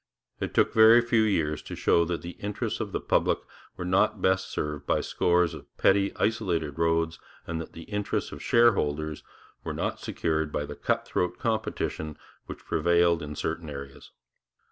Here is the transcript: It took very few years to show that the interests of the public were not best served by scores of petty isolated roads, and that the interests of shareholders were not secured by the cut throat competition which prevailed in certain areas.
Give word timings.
It 0.39 0.55
took 0.55 0.73
very 0.73 0.99
few 0.99 1.21
years 1.21 1.61
to 1.61 1.75
show 1.75 2.05
that 2.05 2.23
the 2.23 2.31
interests 2.39 2.79
of 2.79 2.91
the 2.91 2.99
public 2.99 3.37
were 3.77 3.85
not 3.85 4.19
best 4.19 4.47
served 4.49 4.87
by 4.87 4.99
scores 5.01 5.53
of 5.53 5.67
petty 5.77 6.11
isolated 6.15 6.79
roads, 6.79 7.19
and 7.45 7.61
that 7.61 7.73
the 7.73 7.83
interests 7.83 8.31
of 8.31 8.41
shareholders 8.41 9.23
were 9.63 9.75
not 9.75 9.99
secured 9.99 10.51
by 10.51 10.65
the 10.65 10.73
cut 10.75 11.05
throat 11.05 11.37
competition 11.37 12.17
which 12.47 12.65
prevailed 12.65 13.21
in 13.21 13.35
certain 13.35 13.69
areas. 13.69 14.09